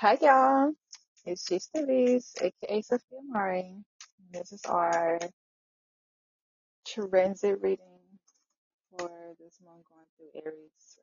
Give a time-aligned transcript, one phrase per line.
[0.00, 0.72] Hi, y'all.
[1.26, 3.84] It's G Studies, aka Sophiya Mari.
[4.32, 5.18] This is our
[6.86, 8.00] transit reading
[8.88, 10.96] for this month going through Aries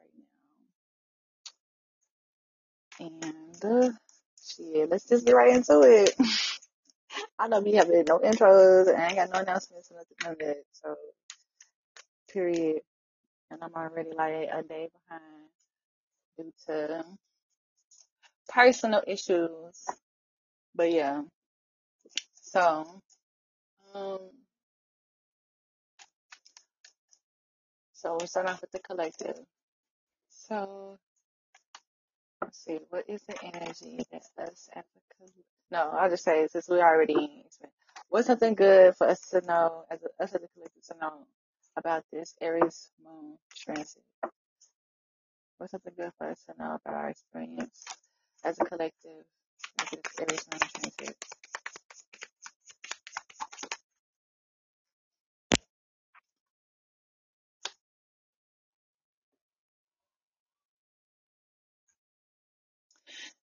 [3.00, 3.30] right now.
[3.30, 3.92] And uh,
[4.44, 6.16] shit, let's just get right into it.
[7.38, 10.40] I know we have no intros, and I ain't got no announcements, nothing, none of
[10.40, 10.64] that.
[10.72, 10.96] So,
[12.34, 12.82] period.
[13.52, 15.22] And I'm already like a day behind
[16.36, 17.06] due to
[18.50, 19.86] personal issues.
[20.76, 21.24] But yeah,
[22.42, 23.02] so
[23.94, 24.20] um,
[27.94, 29.38] so we're starting off with the collective.
[30.30, 30.98] So
[32.42, 35.44] Let's see, what is the energy that us as a collective?
[35.72, 37.44] No, I'll just say since we already
[38.10, 41.26] what's something good for us to know as a, us as a collective to know
[41.76, 44.04] about this Aries moon transit?
[45.58, 47.84] What's something good for us to know about our experience
[48.48, 49.26] as a collective?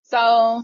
[0.03, 0.63] So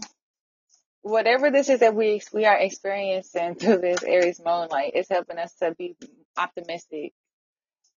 [1.01, 5.37] whatever this is that we we are experiencing through this Aries moon, like it's helping
[5.37, 5.95] us to be
[6.37, 7.13] optimistic,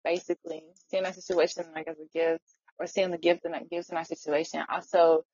[0.03, 2.43] basically seeing our situation like as a gift,
[2.79, 4.63] or seeing the gift and gifts in our situation.
[4.69, 5.25] Also,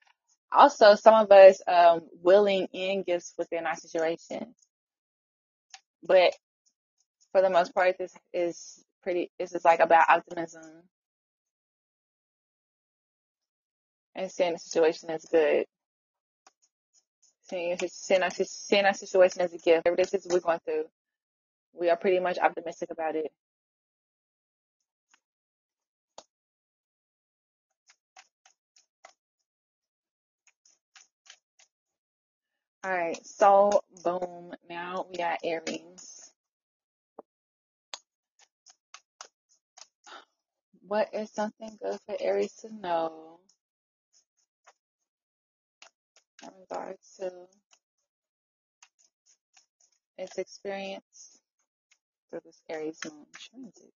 [0.51, 4.55] also some of us um willing in gifts within our situation,
[6.03, 6.33] but
[7.31, 9.31] for the most part, this is pretty.
[9.39, 10.63] This is like about optimism
[14.15, 15.65] and seeing the situation as good.
[17.43, 19.85] Seeing, seeing, our, seeing our situation as a gift.
[19.85, 20.85] Whatever this is we're going through,
[21.73, 23.31] we are pretty much optimistic about it.
[32.89, 34.51] All right, so boom.
[34.67, 36.31] Now we got Aries.
[40.87, 43.41] What is something good for Aries to know
[46.41, 47.31] in regards to
[50.17, 51.37] its experience
[52.31, 53.93] through this Aries moon transit?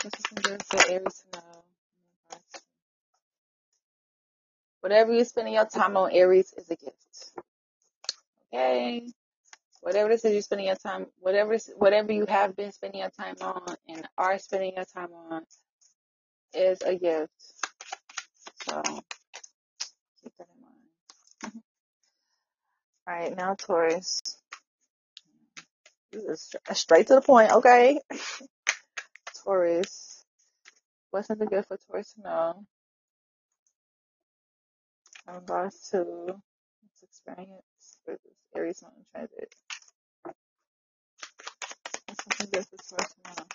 [0.00, 1.64] What's something good for Aries to know in
[2.30, 2.60] regards to
[4.88, 6.10] whatever you're spending your time on?
[6.12, 7.32] Aries is a gift.
[8.54, 9.06] Okay.
[9.82, 13.34] Whatever this is you're spending your time, whatever whatever you have been spending your time
[13.42, 15.42] on and are spending your time on
[16.54, 17.30] is a gift.
[18.64, 18.82] So
[20.22, 20.80] keep that in mind.
[21.44, 21.58] Mm-hmm.
[23.08, 24.22] All right, now Taurus.
[26.12, 28.00] This is straight to the point, okay?
[29.44, 30.24] Taurus.
[31.10, 32.66] What's something good for Taurus to know
[35.28, 36.02] in regards to
[36.84, 39.54] its experience with this Aries moon transit?
[42.06, 43.46] What's something good for Taurus to know?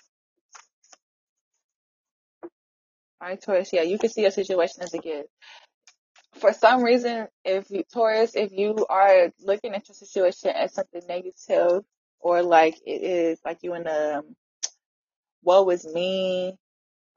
[3.21, 3.71] All right, Taurus.
[3.73, 5.29] Yeah, you can see your situation as a gift.
[6.35, 11.01] for some reason, if you Taurus, if you are looking at your situation as something
[11.07, 11.83] negative,
[12.19, 14.35] or like it is like you in a um,
[15.43, 16.55] woe is me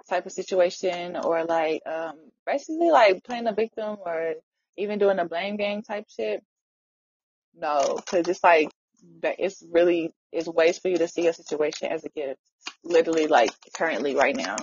[0.08, 2.14] type of situation, or like um
[2.46, 4.34] basically like playing a victim, or
[4.76, 6.42] even doing a blame game type shit,
[7.54, 8.70] no, because it's like.
[9.22, 12.40] It's really it's ways for you to see your situation as a gift,
[12.82, 14.56] literally like currently right now.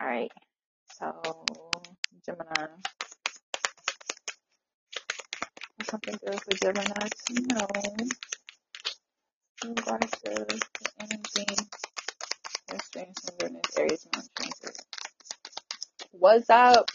[0.00, 0.30] All right,
[0.98, 1.46] so
[2.26, 2.66] Gemini,
[5.88, 7.66] something good for Gemini to know.
[11.00, 11.91] energy
[12.68, 14.82] during this Aries moon transit.
[16.12, 16.88] What's up?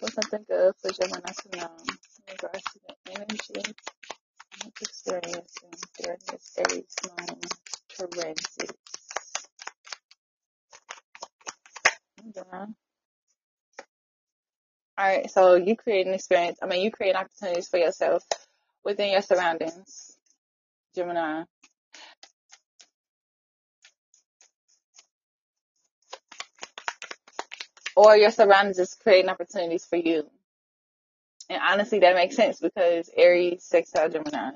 [0.00, 3.74] What's something good for Gemini to know in regards to the energy
[4.66, 5.70] it's experiencing
[6.02, 7.40] during this Aries moon
[7.88, 8.76] transit?
[12.34, 12.66] Gemini.
[14.98, 16.58] All right, so you create an experience.
[16.62, 18.24] I mean, you create opportunities for yourself
[18.82, 20.16] within your surroundings,
[20.94, 21.44] Gemini.
[27.96, 30.28] Or your surroundings is creating opportunities for you.
[31.48, 34.50] And honestly, that makes sense because Aries, sextile Gemini.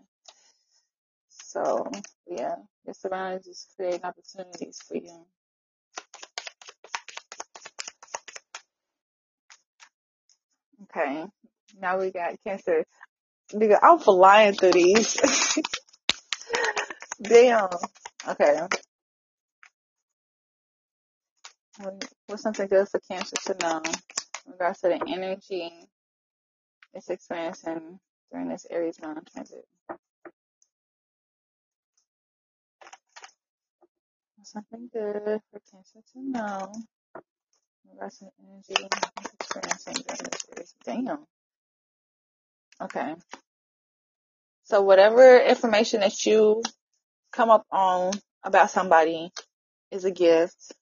[1.31, 1.91] So
[2.29, 5.25] yeah, your surroundings just creating opportunities for you.
[10.85, 11.25] Okay.
[11.81, 12.85] Now we got Cancer.
[13.53, 15.17] Nigga, I'm flying through these.
[17.23, 17.69] Damn.
[18.29, 18.61] Okay.
[22.27, 23.81] What's something good for Cancer to know
[24.47, 25.73] in regards to the energy
[26.93, 27.99] it's experiencing
[28.31, 29.65] during this Aries moon transit?
[34.43, 36.73] Something good for Cancer to know
[37.15, 38.89] in regards to the energy
[39.19, 40.75] it's experiencing during this Aries?
[40.85, 41.27] Damn.
[42.83, 43.15] Okay.
[44.65, 46.63] So whatever information that you
[47.33, 48.13] come up on
[48.45, 49.31] about somebody
[49.91, 50.75] is a gift.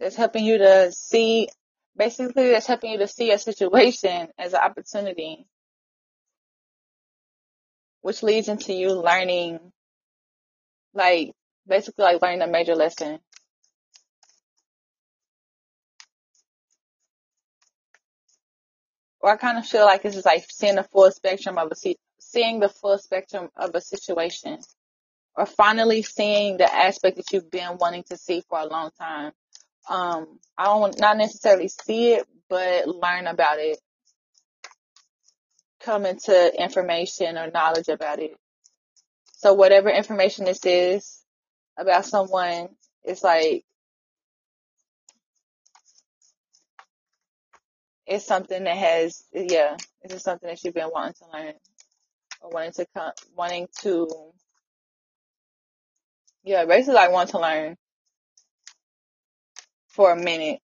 [0.00, 1.48] That's helping you to see,
[1.96, 5.46] basically that's helping you to see a situation as an opportunity,
[8.02, 9.60] which leads into you learning,
[10.92, 11.32] like,
[11.66, 13.18] basically like learning a major lesson.
[19.20, 21.94] Or I kind of feel like it's just like seeing the full spectrum of a,
[22.20, 24.58] seeing the full spectrum of a situation
[25.36, 29.32] or finally seeing the aspect that you've been wanting to see for a long time.
[29.88, 33.78] Um, I don't not necessarily see it, but learn about it,
[35.80, 38.36] come into information or knowledge about it.
[39.36, 41.20] So whatever information this is
[41.76, 42.68] about someone,
[43.02, 43.64] it's like,
[48.06, 51.54] it's something that has, yeah, it's just something that you've been wanting to learn
[52.40, 54.08] or wanting to come, wanting to,
[56.44, 57.76] yeah, basically like want to learn
[59.94, 60.60] for a minute.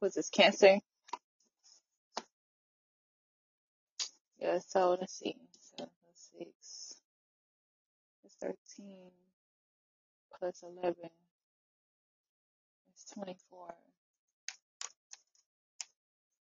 [0.00, 0.78] Was this cancer?
[4.38, 5.36] Yeah, so let's see.
[5.58, 6.94] Seven plus six
[8.42, 8.56] 13
[10.38, 10.94] plus 11
[12.94, 13.74] is 24.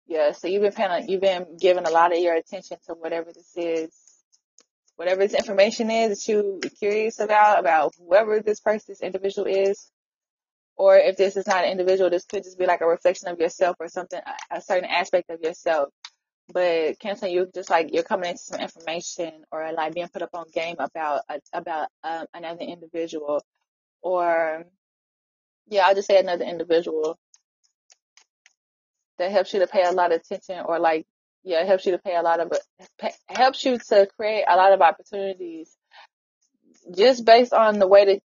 [0.07, 3.31] Yeah, so you've been paying, you've been giving a lot of your attention to whatever
[3.31, 3.91] this is,
[4.97, 9.89] whatever this information is that you're curious about, about whoever this person, this individual is.
[10.79, 13.39] Or if this is not an individual, this could just be like a reflection of
[13.39, 15.89] yourself or something, a certain aspect of yourself.
[16.53, 20.29] But Cancer, you just like you're coming into some information or like being put up
[20.33, 21.21] on game about
[21.53, 23.43] about um, another individual,
[24.01, 24.63] or
[25.67, 27.19] yeah, I'll just say another individual
[29.19, 31.05] that helps you to pay a lot of attention or like
[31.43, 32.53] yeah, helps you to pay a lot of
[33.27, 35.75] helps you to create a lot of opportunities
[36.95, 38.21] just based on the way that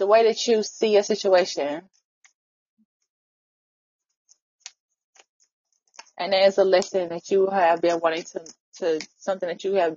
[0.00, 1.82] the way that you see a situation.
[6.16, 8.44] And there's a lesson that you have been wanting to,
[8.78, 9.96] to something that you have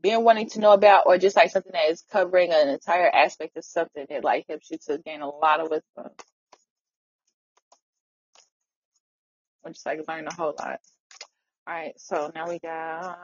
[0.00, 3.58] been wanting to know about or just like something that is covering an entire aspect
[3.58, 6.12] of something that like helps you to gain a lot of wisdom.
[9.64, 10.80] Or just like learn a whole lot.
[11.68, 13.18] Alright, so now we got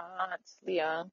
[0.67, 1.11] Leo.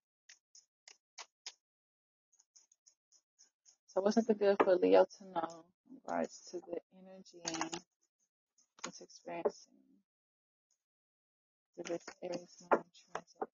[3.96, 7.40] So what's something good for Leo to know in regards to the energy
[8.86, 9.72] it's experiencing
[11.76, 12.84] through this Aries moon
[13.14, 13.50] transit?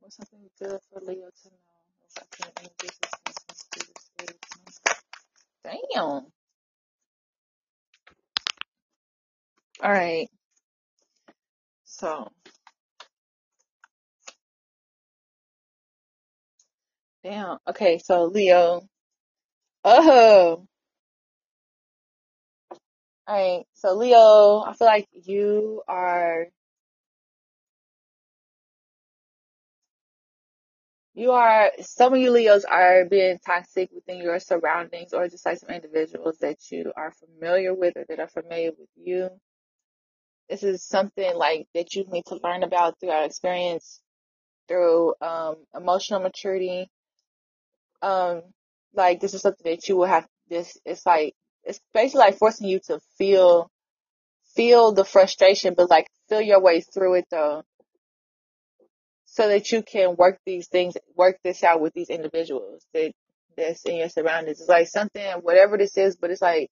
[0.00, 1.74] What's something good for Leo to know
[2.16, 2.94] about the energy
[3.74, 4.38] through this Aries
[5.64, 5.80] moon?
[5.94, 6.32] Damn.
[9.82, 10.28] All right.
[11.84, 12.30] So,
[17.24, 17.58] damn.
[17.68, 18.82] Okay, so Leo.
[19.84, 20.66] Oh.
[23.26, 23.66] All right.
[23.74, 26.46] So Leo, I feel like you are
[31.14, 35.58] you are some of you Leos are being toxic within your surroundings or just like
[35.58, 39.30] some individuals that you are familiar with or that are familiar with you.
[40.48, 44.00] This is something like that you need to learn about through our experience
[44.68, 46.90] through um emotional maturity.
[48.04, 48.42] Um
[48.94, 51.34] like this is something that you will have this it's like
[51.64, 53.70] it's basically like forcing you to feel
[54.54, 57.62] feel the frustration but like feel your way through it though
[59.24, 63.12] so that you can work these things work this out with these individuals that
[63.56, 64.60] that's in your surroundings.
[64.60, 66.70] It's like something whatever this is but it's like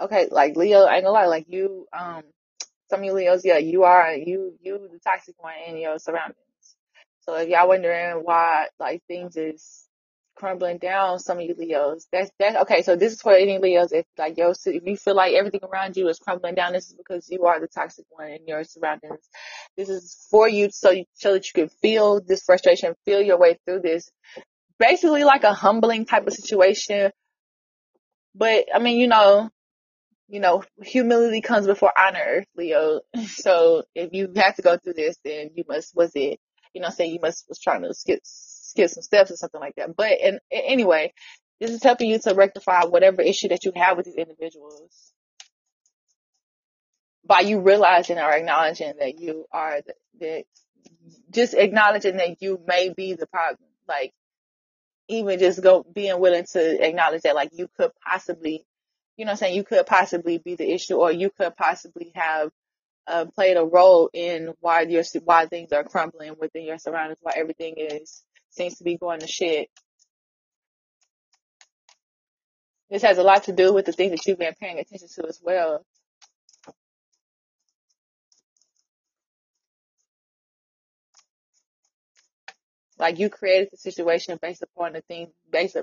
[0.00, 2.22] okay like leo i ain't gonna lie like you um
[2.90, 6.36] some of you leos yeah you are you you the toxic one in your surroundings.
[7.20, 9.85] So if y'all wondering why like things is
[10.36, 12.06] crumbling down some of you Leos.
[12.12, 15.16] That's that okay, so this is for any Leos if like yo if you feel
[15.16, 18.28] like everything around you is crumbling down, this is because you are the toxic one
[18.28, 19.28] in your surroundings.
[19.76, 23.38] This is for you so you so that you can feel this frustration, feel your
[23.38, 24.10] way through this.
[24.78, 27.10] Basically like a humbling type of situation.
[28.34, 29.50] But I mean, you know,
[30.28, 33.00] you know, humility comes before honor, Leo.
[33.26, 36.38] So if you have to go through this, then you must, was it,
[36.74, 38.20] you know, saying you must was trying to skip
[38.76, 39.96] skip some steps or something like that.
[39.96, 41.12] But and anyway,
[41.60, 45.12] this is helping you to rectify whatever issue that you have with these individuals
[47.24, 49.80] by you realizing or acknowledging that you are
[50.18, 50.44] the,
[51.30, 53.68] just acknowledging that you may be the problem.
[53.88, 54.12] Like
[55.08, 58.64] even just go being willing to acknowledge that like you could possibly,
[59.16, 62.50] you know I'm saying, you could possibly be the issue or you could possibly have
[63.06, 67.32] uh, played a role in why your why things are crumbling within your surroundings, why
[67.36, 68.24] everything is
[68.56, 69.68] seems to be going to shit.
[72.90, 75.26] This has a lot to do with the things that you've been paying attention to
[75.28, 75.84] as well.
[82.98, 85.76] Like you created the situation based upon the thing, based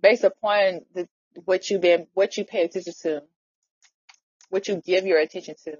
[0.00, 1.08] based upon the
[1.44, 3.22] what you've been, what you pay attention to,
[4.50, 5.76] what you give your attention to,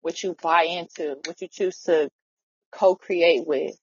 [0.00, 2.08] what you buy into, what you choose to
[2.72, 3.76] co-create with.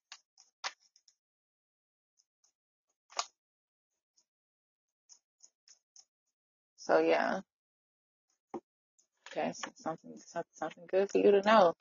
[6.77, 7.41] So yeah,
[9.31, 10.13] okay, so something
[10.53, 11.73] something good for you to know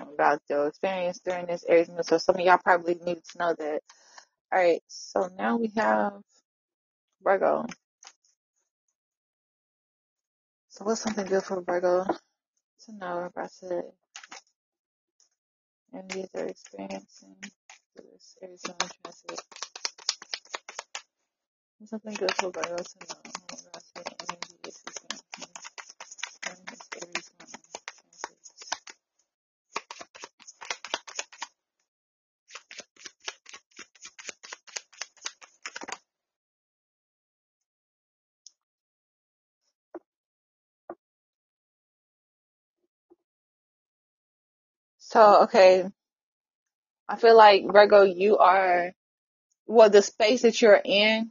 [0.00, 2.02] about your experience during this moon.
[2.04, 3.80] So some of y'all probably need to know that.
[4.52, 6.14] All right, so now we have
[7.22, 7.66] Virgo.
[10.70, 12.04] So what's something good for Virgo
[12.86, 13.50] to know about
[15.94, 17.36] the energies they're experiencing
[17.96, 18.36] this
[18.66, 19.40] moon transit?
[21.84, 25.52] Something good for Virgo to know about the energies experiencing
[26.42, 28.74] during this Aries moon transit?
[45.14, 45.84] So okay,
[47.08, 48.90] I feel like Virgo, you are
[49.64, 51.30] well the space that you're in.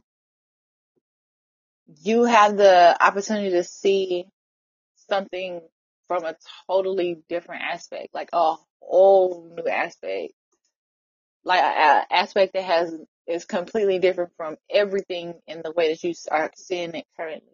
[2.00, 4.24] You have the opportunity to see
[5.10, 5.60] something
[6.08, 6.34] from a
[6.66, 10.32] totally different aspect, like a whole new aspect,
[11.44, 12.90] like an aspect that has
[13.26, 17.52] is completely different from everything in the way that you are seeing it currently.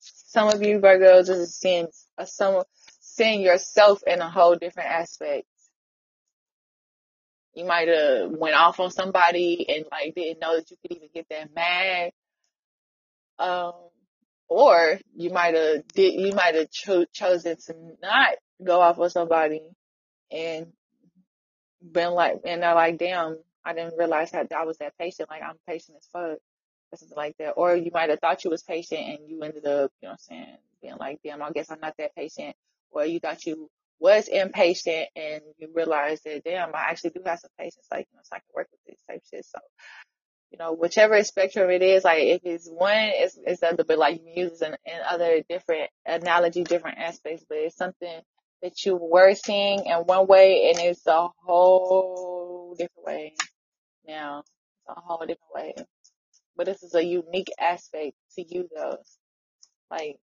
[0.00, 2.62] Some of you Virgos is seeing a some
[3.00, 5.46] seeing yourself in a whole different aspect.
[7.54, 11.08] You might have went off on somebody and like didn't know that you could even
[11.14, 12.10] get that mad.
[13.38, 13.72] Um,
[14.48, 19.10] or you might have did you might have cho- chosen to not go off on
[19.10, 19.62] somebody
[20.30, 20.66] and
[21.80, 25.30] been like and they're like, damn, I didn't realize that I was that patient.
[25.30, 26.38] Like I'm patient as fuck.
[26.92, 27.52] Or something like that.
[27.52, 30.12] Or you might have thought you was patient and you ended up, you know what
[30.12, 32.54] I'm saying, being like, damn, I guess I'm not that patient.
[32.90, 37.40] Or you thought you was impatient and you realized that, damn, I actually do have
[37.40, 37.86] some patience.
[37.90, 39.46] Like, you know, so I can work with this type shit.
[39.46, 39.58] So,
[40.50, 43.98] you know, whichever spectrum it is, like if it's one, it's, it's the other, but
[43.98, 44.76] like you use in
[45.08, 48.20] other different analogy, different aspects, but it's something
[48.62, 53.34] that you were seeing in one way and it's a whole different way
[54.06, 54.40] now.
[54.40, 55.74] It's a whole different way.
[56.56, 58.98] But this is a unique aspect to you though.
[59.90, 60.18] Like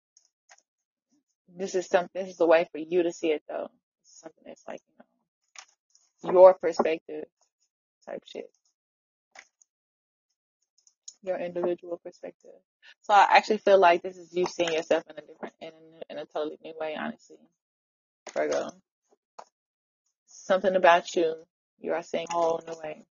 [1.55, 3.69] this is something, this is a way for you to see it though.
[4.01, 4.81] It's something that's like,
[6.23, 7.25] you know, your perspective
[8.05, 8.49] type shit.
[11.23, 12.51] Your individual perspective.
[13.01, 16.13] So I actually feel like this is you seeing yourself in a different, in a,
[16.13, 17.37] in a totally new way, honestly.
[18.33, 18.69] Virgo.
[20.27, 21.35] Something about you,
[21.79, 23.05] you are seeing a whole new way.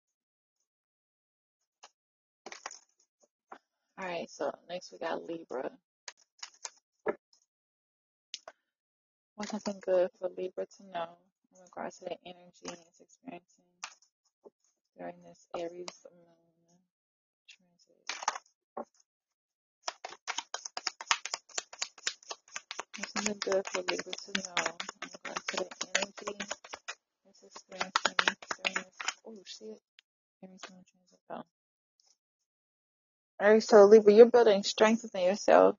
[4.01, 5.71] Alright, so next we got Libra.
[9.43, 11.19] What's something good for Libra to know
[11.53, 13.65] in regards to the energy it's experiencing
[14.97, 16.79] during this Aries moon
[17.51, 18.07] transit?
[22.97, 24.63] What's something good for Libra to know
[25.03, 26.39] in regards to the energy
[27.27, 28.95] it's experiencing during this,
[29.27, 29.81] oh shit,
[30.45, 31.19] Aries moon transit.
[31.31, 31.43] Oh.
[33.43, 35.75] Alright, so Libra, you're building strength within yourself,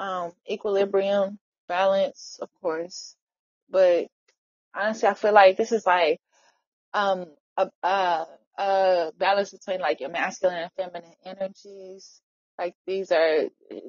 [0.00, 1.38] um, equilibrium,
[1.70, 3.16] balance, of course.
[3.70, 4.08] But
[4.74, 6.20] honestly, I feel like this is like
[6.94, 8.26] um a a,
[8.58, 12.20] a balance between like your masculine and feminine energies.
[12.58, 13.44] Like these are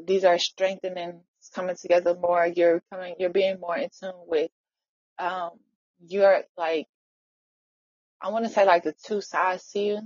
[0.05, 1.21] these are strengthening,
[1.55, 2.47] coming together more.
[2.47, 4.51] You're coming, you're being more in tune with
[5.19, 5.51] um
[6.07, 6.87] your like
[8.21, 9.99] I want to say like the two sides to you,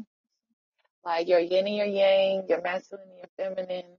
[1.05, 3.98] like your yin and your yang, your masculine and your feminine.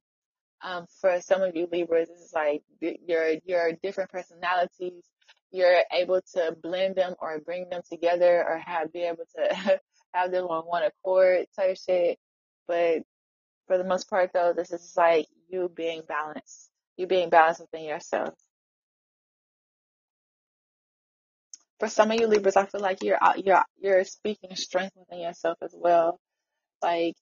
[0.62, 5.04] Um, for some of you Libras, it's like your your different personalities.
[5.52, 9.80] You're able to blend them or bring them together or have be able to
[10.14, 12.18] have them on one accord type shit.
[12.66, 13.02] But
[13.66, 16.70] for the most part, though, this is like you being balanced.
[16.96, 18.34] You being balanced within yourself.
[21.78, 25.58] For some of you Libras, I feel like you're you're you're speaking strength within yourself
[25.62, 26.18] as well.
[26.82, 27.16] Like,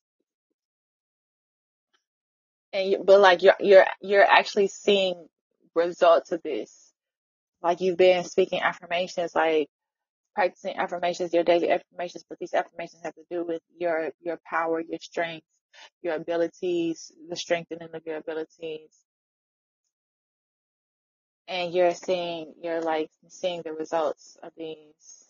[2.74, 5.28] and you, but like you're you're you're actually seeing
[5.74, 6.92] results of this.
[7.62, 9.68] Like you've been speaking affirmations, like
[10.34, 14.80] practicing affirmations, your daily affirmations, but these affirmations have to do with your your power,
[14.80, 15.46] your strength,
[16.02, 18.90] your abilities, the strengthening of your abilities,
[21.48, 25.20] and you're seeing you're like seeing the results of these.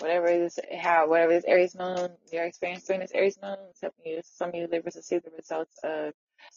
[0.00, 4.20] Whatever it is, how whatever this Aries moon you're experiencing this Aries moon, helping you.
[4.24, 6.12] Some of you Libras to see the results of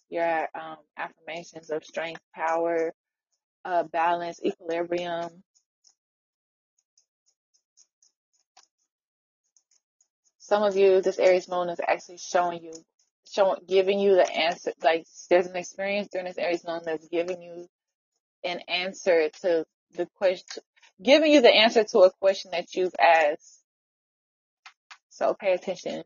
[0.10, 2.94] your um, affirmations of strength, power,
[3.66, 5.44] uh, balance, equilibrium.
[10.40, 12.74] Some of you, this Aries moon is actually showing you,
[13.32, 14.74] showing, giving you the answer.
[14.84, 17.68] Like there's an experience during this Aries moon that's giving you
[18.44, 20.64] an answer to the question,
[21.02, 23.62] giving you the answer to a question that you've asked.
[25.10, 26.04] So pay attention.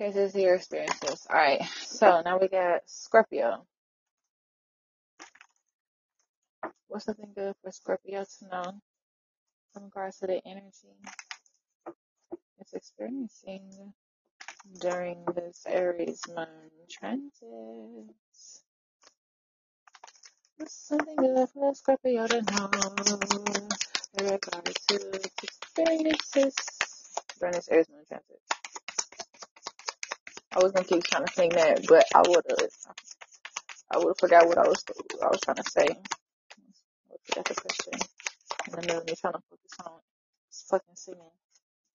[0.00, 1.26] Attention to your experiences.
[1.30, 1.62] All right.
[1.86, 3.64] So now we got Scorpio.
[6.88, 8.72] What's something good for Scorpio to know
[9.76, 10.94] in regards to the energy
[12.60, 13.94] it's experiencing
[14.80, 16.48] during this Aries moon
[16.90, 18.14] transit?
[20.58, 22.70] What's something good for Scorpio to know
[24.18, 26.56] in regards to experiences
[27.40, 28.53] during this Aries moon transit?
[30.54, 32.68] I was gonna keep trying to sing that, but I would have
[33.92, 34.84] I would have forgot what I was
[35.22, 35.86] I was trying to say.
[35.90, 37.94] I forgot the question
[38.68, 39.92] in the middle of me trying to focus on
[40.70, 41.20] fucking singing.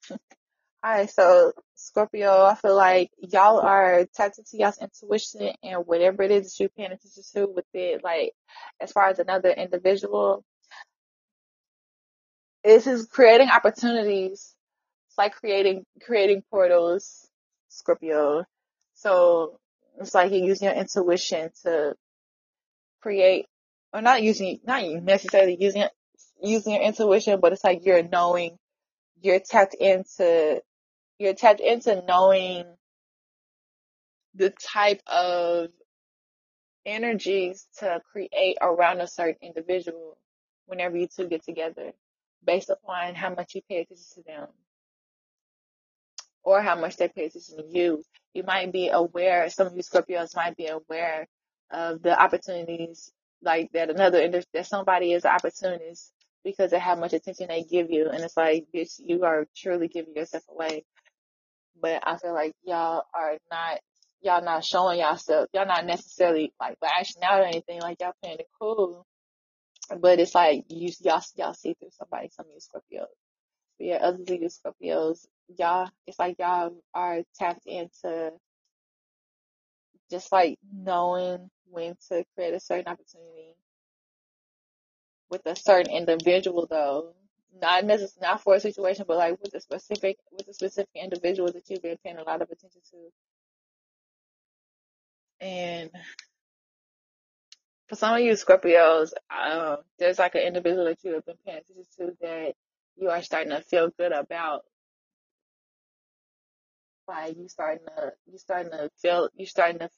[0.86, 6.32] Alright, so Scorpio, I feel like y'all are tapped into y'all's intuition and whatever it
[6.32, 8.34] is that you're paying attention to with it, like
[8.82, 10.44] as far as another individual,
[12.64, 14.56] this is creating opportunities.
[15.10, 17.28] It's like creating creating portals,
[17.70, 18.46] Scorpio.
[19.00, 19.60] So
[20.00, 21.96] it's like you're using your intuition to
[23.02, 23.46] create,
[23.94, 25.86] or not using, not necessarily using
[26.42, 28.58] using your intuition, but it's like you're knowing,
[29.22, 30.62] you're tapped into,
[31.18, 32.66] you're tapped into knowing
[34.36, 35.70] the type of
[36.86, 40.18] energies to create around a certain individual
[40.66, 41.92] whenever you two get together
[42.46, 44.48] based upon how much you pay attention to them
[46.50, 48.04] or how much they pay attention to you.
[48.34, 51.28] You might be aware, some of you Scorpios might be aware
[51.72, 53.12] of the opportunities
[53.44, 56.12] like that another, that somebody is an opportunist
[56.44, 58.10] because of how much attention they give you.
[58.10, 60.86] And it's like, bitch, you are truly giving yourself away.
[61.80, 63.80] But I feel like y'all are not,
[64.24, 68.40] y'all not showing yourself, y'all not necessarily like lashing out or anything, like y'all playing
[68.40, 69.06] it cool.
[70.00, 73.19] But it's like, you, y'all, y'all see through somebody, some of you Scorpios.
[73.80, 75.26] Yeah, other than you Scorpios,
[75.58, 78.32] y'all, it's like y'all are tapped into
[80.12, 83.56] just like knowing when to create a certain opportunity
[85.30, 87.14] with a certain individual though.
[87.62, 91.52] Not necessarily not for a situation, but like with a specific with a specific individual
[91.52, 92.98] that you've been paying a lot of attention to.
[95.46, 95.92] And
[97.90, 101.60] for some of you Scorpios, um, there's like an individual that you have been paying
[101.60, 102.54] attention to that
[103.00, 104.64] you are starting to feel good about.
[107.08, 109.90] Like you starting to you starting to feel you starting to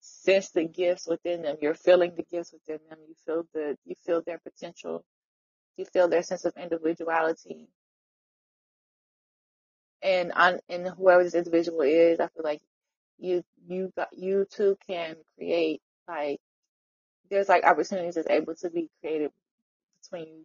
[0.00, 1.56] sense the gifts within them.
[1.60, 2.98] You're feeling the gifts within them.
[3.06, 5.04] You feel the you feel their potential.
[5.76, 7.68] You feel their sense of individuality.
[10.02, 12.60] And on and whoever this individual is, I feel like
[13.18, 16.40] you you got you too can create like
[17.30, 19.30] there's like opportunities that's able to be created
[20.02, 20.44] between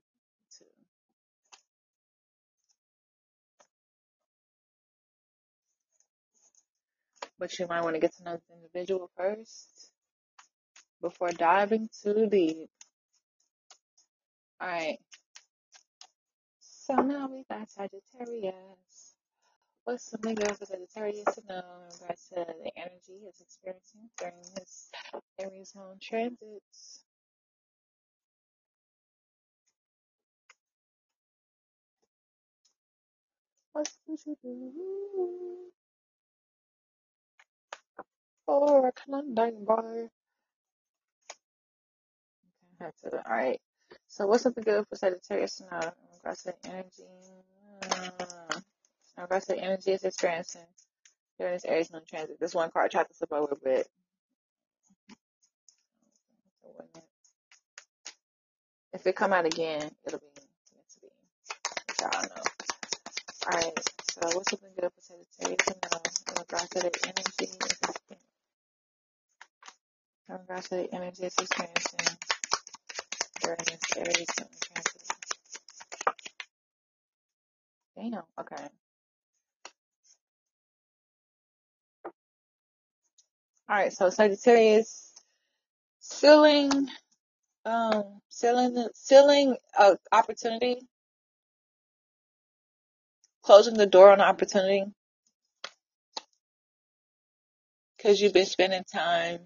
[7.40, 9.92] But you might want to get to know the individual first
[11.02, 12.70] before diving too deep.
[14.62, 15.00] Alright.
[16.60, 19.16] So now we got Sagittarius.
[19.86, 24.36] What's something good for Sagittarius to know in regards to the energy he's experiencing during
[24.60, 24.90] his
[25.40, 27.04] Aries moon transits?
[33.74, 35.72] What would you do
[38.50, 40.10] for a Klondike bar?
[42.80, 43.60] Had to, all right.
[44.08, 47.04] So what's something good for Sagittarius now in regards to energy?
[47.84, 48.58] Hmm.
[49.18, 50.66] In regards to energy is experiencing
[51.38, 52.40] during this Aries moon transit.
[52.40, 53.86] This one card tried to slip over, but
[58.94, 61.08] if it come out again, it'll be meant to be.
[62.02, 62.44] Y'all know.
[63.48, 63.80] All right.
[64.12, 65.68] So what's something good for Sagittarius
[66.40, 67.54] regards to the energy?
[70.30, 70.38] To
[70.70, 72.18] the energy it's experiencing
[73.42, 75.02] during this Aries moon transit.
[77.96, 78.24] Damn.
[78.40, 78.70] Okay.
[83.68, 83.92] All right.
[83.92, 85.16] So Sagittarius
[86.00, 86.88] sealing,
[87.66, 90.78] um, sealing, sealing a opportunity,
[93.42, 94.84] closing the door on opportunity
[97.98, 99.40] because you've been spending time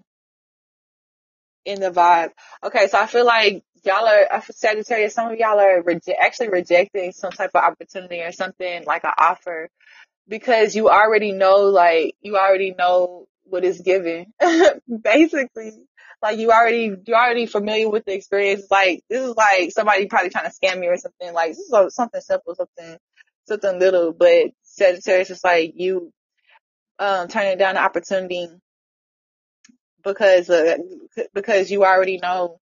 [1.64, 2.30] in the vibe.
[2.62, 2.88] Okay.
[2.88, 5.84] So I feel like y'all are, Sagittarius, some of y'all are
[6.20, 9.68] actually rejecting some type of opportunity or something like an offer
[10.28, 14.32] because you already know, like, you already know what is given.
[15.02, 15.72] Basically,
[16.22, 18.66] like you already, you're already familiar with the experience.
[18.70, 21.34] Like, this is like somebody probably trying to scam you or something.
[21.34, 22.96] Like, this is something simple, something,
[23.46, 26.10] something little, but Sagittarius is like you,
[26.98, 28.48] um, turning down the opportunity
[30.04, 30.78] because, uh,
[31.34, 32.60] because you already know,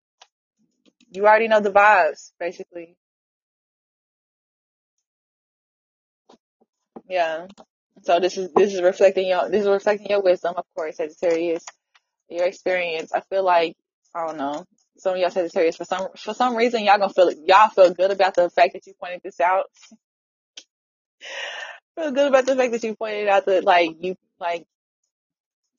[1.11, 2.95] you already know the vibes, basically.
[7.09, 7.47] Yeah.
[8.03, 11.65] So this is, this is reflecting your, this is reflecting your wisdom, of course, Sagittarius.
[12.29, 13.75] your experience, I feel like
[14.15, 14.65] I don't know.
[14.97, 18.11] Some of y'all Sagittarius for some for some reason y'all gonna feel y'all feel good
[18.11, 19.65] about the fact that you pointed this out.
[21.97, 24.65] Feel good about the fact that you pointed out that like you like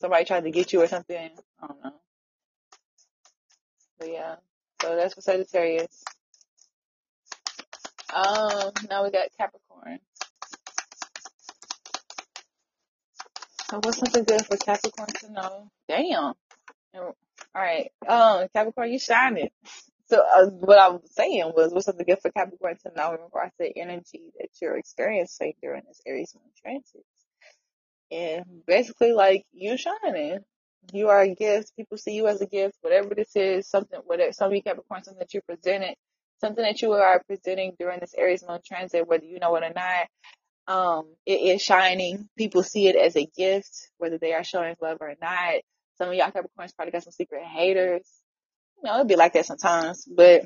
[0.00, 1.30] somebody tried to get you or something.
[1.62, 1.92] I don't know.
[3.98, 4.36] But yeah.
[4.82, 6.04] So that's for Sagittarius.
[8.14, 10.00] Um now we got Capricorn.
[13.70, 15.70] So what's something good for Capricorn to know?
[15.88, 16.34] Damn.
[16.94, 17.14] All
[17.54, 17.90] right.
[18.08, 19.50] Um Capricorn, you shining.
[20.08, 23.20] So uh, what I was saying was, what's something good for Capricorn to know in
[23.22, 27.04] regards to the energy that you're experiencing during this Aries moon transit?
[28.10, 30.40] And basically, like you shining,
[30.92, 31.72] you are a gift.
[31.76, 32.76] People see you as a gift.
[32.80, 35.94] Whatever this is, something, whatever some of you Capricorn, something that you presented,
[36.40, 39.72] something that you are presenting during this Aries moon transit, whether you know it or
[39.74, 40.06] not.
[40.66, 42.28] Um, it is shining.
[42.36, 45.60] People see it as a gift, whether they are showing love or not.
[45.98, 48.08] Some of y'all Capricorns probably got some secret haters.
[48.82, 50.44] You know, it'd be like that sometimes, but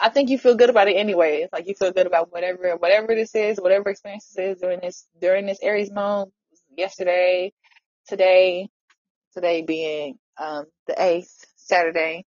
[0.00, 1.42] I think you feel good about it anyway.
[1.42, 4.80] It's like you feel good about whatever, whatever this is, whatever experience this is during
[4.80, 6.32] this, during this Aries moon,
[6.76, 7.52] yesterday,
[8.08, 8.68] today,
[9.34, 12.26] today being, um, the 8th, Saturday,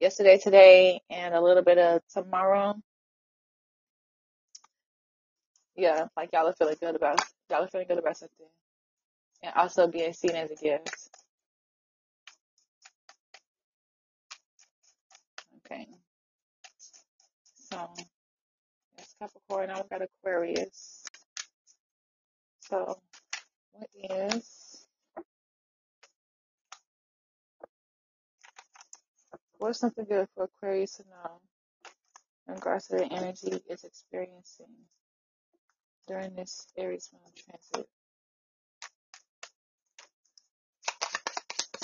[0.00, 2.74] yesterday, today, and a little bit of tomorrow.
[5.76, 8.46] Yeah, like y'all are feeling good about, y'all are feeling good about something.
[9.42, 11.10] And also being seen as a gift.
[15.66, 15.86] Okay.
[17.70, 17.88] So,
[18.96, 19.70] that's Capricorn.
[19.74, 21.04] We got Aquarius.
[22.60, 23.00] So,
[23.72, 24.86] what is,
[29.58, 31.40] what's something good for Aquarius to know
[32.48, 34.66] in regards to the energy it's experiencing
[36.08, 37.88] during this Aries moon transit?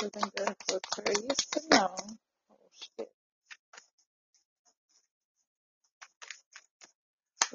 [0.00, 1.96] Something good for Aquarius to know.
[2.52, 2.56] Oh
[2.98, 3.08] shit.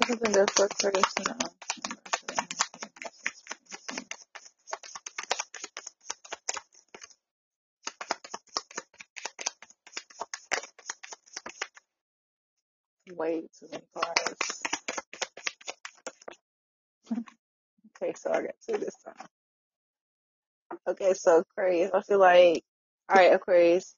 [0.06, 1.38] Something good for Aquarius to know?
[1.86, 2.48] in regards to the energy
[3.06, 3.88] it's experiencing?
[13.24, 13.84] Too many.
[18.02, 19.26] Okay, so I got two this time.
[20.88, 22.64] Okay, so Aquarius, I feel like,
[23.08, 23.94] alright, Aquarius,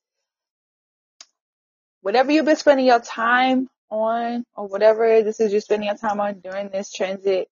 [2.02, 6.20] whatever you've been spending your time on, or whatever this is you're spending your time
[6.20, 7.48] on during this transit,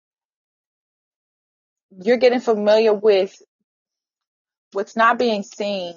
[2.03, 3.35] you're getting familiar with
[4.73, 5.95] what's not being seen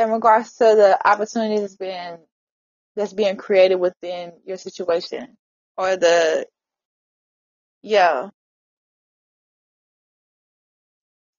[0.00, 2.18] in regards to the opportunities that's being,
[2.96, 5.36] that's being created within your situation.
[5.76, 6.46] Or the,
[7.82, 8.30] yeah,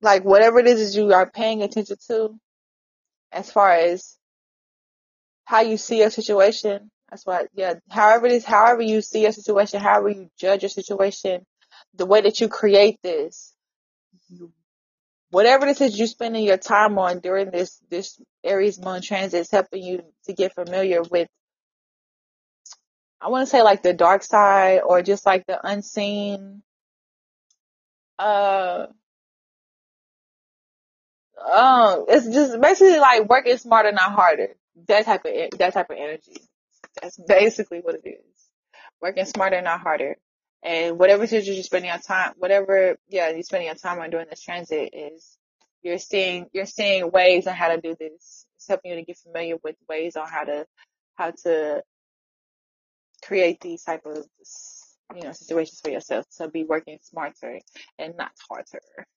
[0.01, 2.39] like whatever it is that you are paying attention to
[3.31, 4.17] as far as
[5.45, 7.75] how you see a situation, That's why, yeah.
[7.89, 11.45] However it is, however you see a situation, however you judge a situation,
[11.93, 13.53] the way that you create this,
[15.31, 19.51] whatever this is you're spending your time on during this this Aries Moon transit is
[19.51, 21.27] helping you to get familiar with.
[23.19, 26.61] I want to say like the dark side or just like the unseen.
[28.19, 28.87] Uh,
[31.41, 34.49] um, it's just basically like working smarter, not harder.
[34.87, 36.37] That type of that type of energy.
[37.01, 38.49] That's basically what it is.
[39.01, 40.17] Working smarter, not harder.
[40.63, 44.09] And whatever it is you're spending your time, whatever, yeah, you're spending your time on
[44.11, 45.37] during this transit is
[45.81, 48.45] you're seeing, you're seeing ways on how to do this.
[48.57, 50.65] It's helping you to get familiar with ways on how to,
[51.15, 51.81] how to
[53.23, 54.23] create these type of,
[55.15, 57.59] you know, situations for yourself to be working smarter
[57.97, 59.07] and not harder.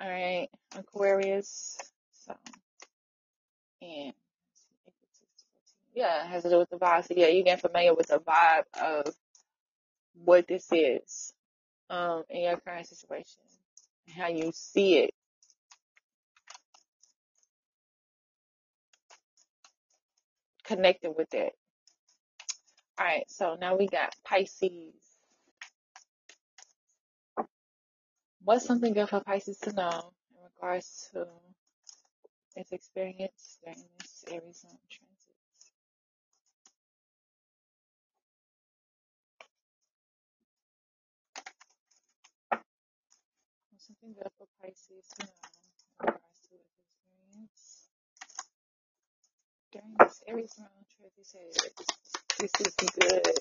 [0.00, 1.76] All right, Aquarius.
[2.24, 2.34] So,
[3.82, 4.12] and
[6.00, 7.06] yeah, has to do with the vibe.
[7.06, 9.14] So yeah, you get familiar with the vibe of
[10.24, 11.32] what this is
[11.88, 13.40] um, in your current situation
[14.10, 15.14] how you see it.
[20.64, 21.52] Connected with it.
[22.98, 24.94] All right, so now we got Pisces.
[28.44, 31.26] What's something good for Pisces to know in regards to
[32.56, 35.09] its experience during this Aries transit?
[44.00, 45.26] Something good for Pisces to
[46.06, 46.56] to
[46.92, 47.88] experience
[49.72, 50.56] during this Aries?
[52.38, 53.38] This is good.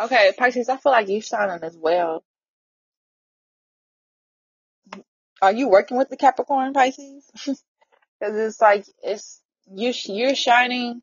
[0.00, 2.24] Okay, Pisces, I feel like you're shining as well.
[5.40, 7.30] Are you working with the Capricorn Pisces?
[8.20, 11.02] Because it's like it's you you're shining,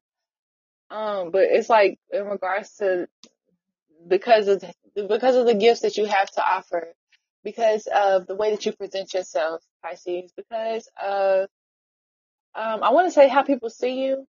[0.92, 3.08] um, but it's like in regards to
[4.08, 6.90] because of the, because of the gifts that you have to offer,
[7.44, 11.48] because of the way that you present yourself, Pisces, because of
[12.54, 14.28] um, I want to say how people see you,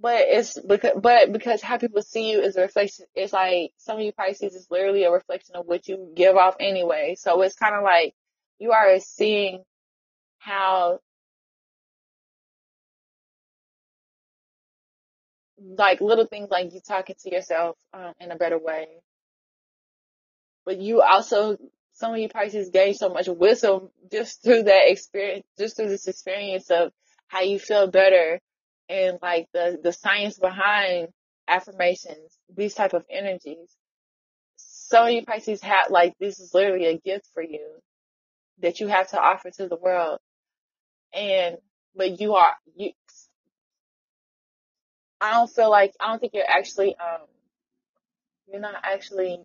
[0.00, 3.06] but it's because but because how people see you is a reflection.
[3.14, 6.56] It's like some of you Pisces is literally a reflection of what you give off
[6.58, 7.14] anyway.
[7.16, 8.12] So it's kind of like
[8.58, 9.62] you are seeing
[10.38, 10.98] how
[15.62, 18.86] like little things like you talking to yourself um, in a better way.
[20.64, 21.56] But you also,
[21.94, 26.06] some of you Pisces gain so much wisdom just through that experience, just through this
[26.06, 26.92] experience of
[27.28, 28.40] how you feel better
[28.88, 31.08] and like the, the science behind
[31.48, 33.76] affirmations, these type of energies.
[34.56, 37.66] Some of you Pisces have like, this is literally a gift for you
[38.60, 40.18] that you have to offer to the world.
[41.14, 41.56] And,
[41.96, 42.92] but you are, you,
[45.22, 47.26] I don't feel like, I don't think you're actually, um,
[48.48, 49.38] you're not actually,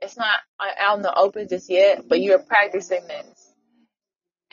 [0.00, 0.38] it's not
[0.78, 3.52] out in the open just yet, but you're practicing this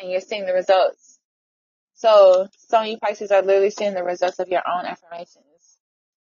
[0.01, 1.19] and you're seeing the results.
[1.93, 5.77] So some of you Pisces are literally seeing the results of your own affirmations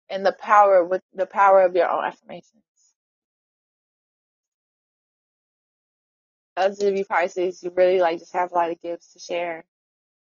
[0.10, 2.64] and the power with the power of your own affirmations.
[6.56, 9.66] Others of you Pisces, you really like just have a lot of gifts to share.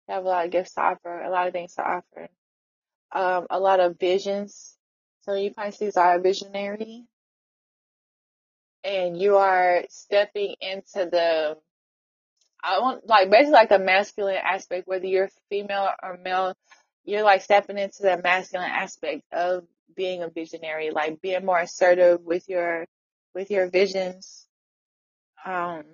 [0.09, 2.29] You have a lot of gifts to offer, a lot of things to offer.
[3.13, 4.77] Um, a lot of visions.
[5.23, 7.05] So you Pisces are a visionary
[8.85, 11.57] and you are stepping into the
[12.63, 16.55] I want like basically like the masculine aspect, whether you're female or male,
[17.05, 19.65] you're like stepping into the masculine aspect of
[19.97, 22.87] being a visionary, like being more assertive with your
[23.35, 24.47] with your visions.
[25.45, 25.85] Um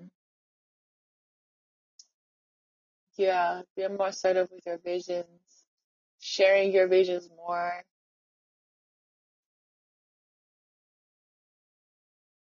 [3.19, 5.27] yeah, being more assertive with your visions,
[6.23, 7.85] sharing your visions more.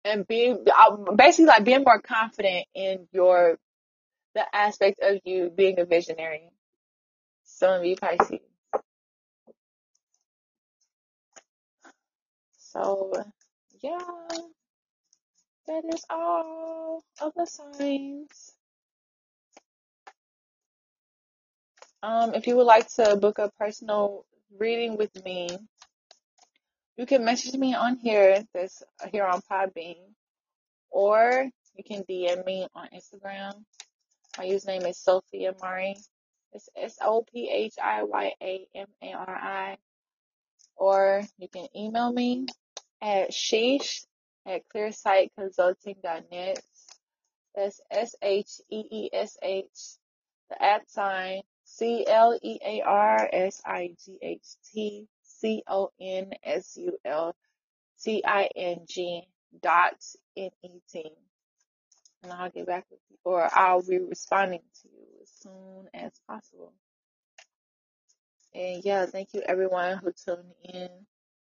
[0.05, 3.59] And being uh, basically like being more confident in your
[4.35, 6.49] the aspect of you being a visionary.
[7.45, 8.39] Some of you Pisces.
[12.57, 13.13] So,
[13.81, 13.99] yeah,
[15.67, 18.56] that is all of the signs.
[22.03, 24.23] Um, if you would like to book a personal
[24.59, 25.49] reading with me,
[26.95, 29.97] you can message me on here, this here on Podbean,
[30.91, 33.63] or you can DM me on Instagram.
[34.37, 35.97] My username is Sophiya Mari.
[36.53, 39.77] It's S O P H I Y A M A R I.
[40.75, 42.45] Or you can email me
[43.01, 44.05] at sheesh
[44.45, 46.59] at clearsightconsulting.net.
[47.55, 49.97] That's S H E E S H,
[50.51, 55.91] the at sign C L E A R S I G H T C O
[56.01, 57.35] N S U L
[58.03, 59.27] T I N G
[59.61, 60.01] dot
[60.35, 61.11] N E T.
[62.23, 66.11] And I'll get back with you, or I'll be responding to you as soon as
[66.27, 66.73] possible.
[68.55, 70.89] And yeah, thank you everyone who tuned in.